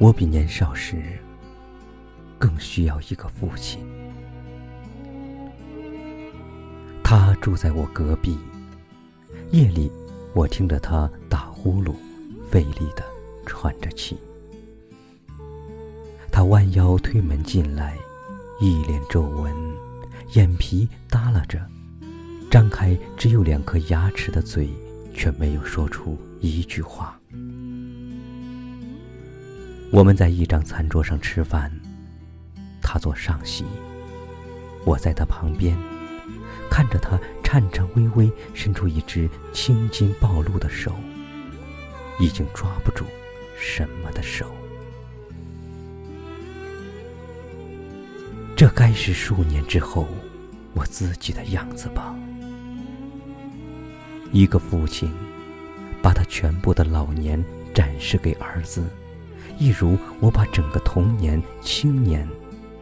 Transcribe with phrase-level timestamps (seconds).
[0.00, 1.18] 我比年少时
[2.38, 3.84] 更需要一个父亲。
[7.02, 8.38] 他住在我隔壁，
[9.50, 9.90] 夜里
[10.34, 11.94] 我听着他打呼噜，
[12.48, 13.02] 费力的
[13.44, 14.16] 喘着气。
[16.30, 17.98] 他弯腰推门进来，
[18.60, 19.52] 一脸皱纹，
[20.34, 21.60] 眼皮耷拉着，
[22.48, 24.68] 张开只有两颗牙齿的嘴，
[25.12, 27.17] 却没有说出一句话。
[29.90, 31.72] 我们在一张餐桌上吃饭，
[32.82, 33.64] 他坐上席，
[34.84, 35.76] 我在他旁边，
[36.70, 40.94] 看着他颤颤巍巍伸出一只青筋暴露的手，
[42.20, 43.06] 已经抓不住
[43.58, 44.54] 什么的手。
[48.54, 50.06] 这该是数年之后
[50.74, 52.14] 我自己的样子吧。
[54.32, 55.10] 一个父亲，
[56.02, 58.84] 把他全部的老年展示给儿子。
[59.56, 62.28] 一如我把整个童年、青年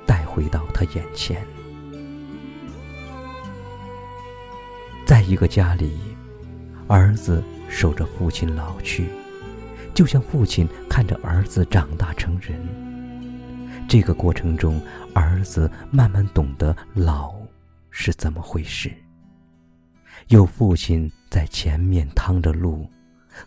[0.05, 1.47] 带回到他眼前，
[5.05, 5.99] 在一个家里，
[6.89, 9.09] 儿子守着父亲老去，
[9.95, 12.59] 就像父亲看着儿子长大成人。
[13.89, 14.81] 这个过程中，
[15.15, 17.33] 儿子慢慢懂得老
[17.91, 18.93] 是怎么回事。
[20.29, 22.89] 有父亲在前面趟着路。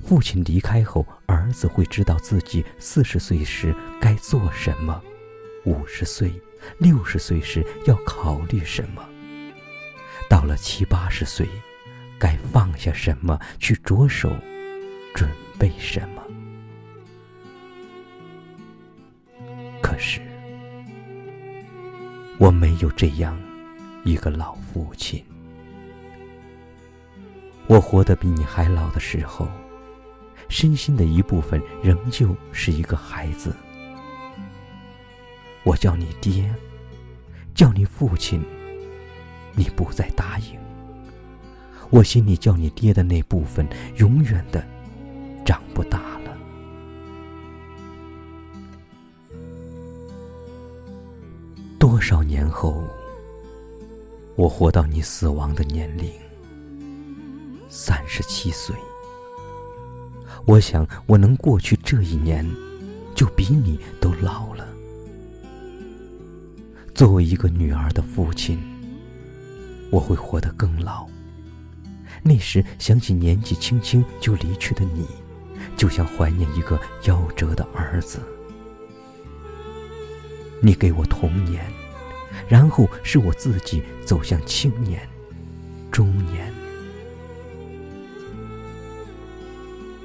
[0.04, 5.02] 父亲离开后，儿子会知道自己四十岁时该做什么，
[5.66, 6.32] 五十岁、
[6.78, 9.04] 六十岁时要考虑什么，
[10.30, 11.48] 到了七八十岁，
[12.20, 14.30] 该放下什么，去着手
[15.16, 16.24] 准备什么。
[19.82, 20.22] 可是，
[22.38, 23.38] 我没有这样
[24.04, 25.24] 一个老父亲。
[27.68, 29.48] 我活得比你还老的时候。
[30.50, 33.56] 身心的一部分仍旧是一个孩子。
[35.64, 36.54] 我叫你爹，
[37.54, 38.44] 叫你父亲，
[39.56, 40.60] 你不再答应。
[41.92, 43.68] 我心里叫你爹的那部分，
[43.98, 44.64] 永远的
[45.46, 46.38] 长不大了。
[51.78, 52.84] 多少年后，
[54.36, 56.12] 我活到你死亡的年龄，
[57.70, 58.76] 三十七岁。
[60.50, 62.44] 我想，我能过去这一年，
[63.14, 64.68] 就比你都老了。
[66.96, 68.58] 作为一个女儿的父亲，
[69.92, 71.06] 我会活得更老。
[72.24, 75.06] 那时想起年纪轻轻就离去的你，
[75.78, 78.18] 就像怀念一个夭折的儿子。
[80.64, 81.64] 你给我童年，
[82.48, 85.08] 然后是我自己走向青年、
[85.92, 86.49] 中年。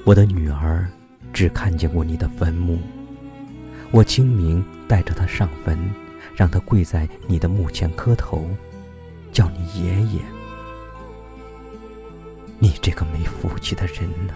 [0.05, 0.87] 我的女儿
[1.33, 2.79] 只看见过你的坟墓，
[3.91, 5.79] 我清明带着她上坟，
[6.37, 8.47] 让她跪在你的墓前磕头，
[9.33, 10.21] 叫你爷爷。
[12.59, 14.35] 你这个没福气的人呐！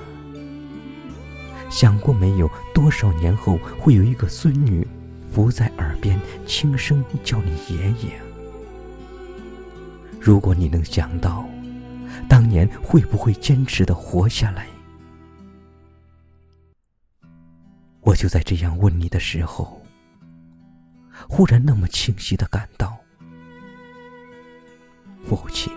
[1.68, 4.88] 想过没有，多少年后会有一个孙女
[5.30, 8.18] 伏在耳边轻声叫你爷爷？
[10.18, 11.46] 如果你能想到，
[12.26, 14.66] 当年会不会坚持的活下来？
[18.18, 19.80] 就在这样问你的时候，
[21.28, 22.98] 忽然那么清晰的感到，
[25.24, 25.72] 父亲。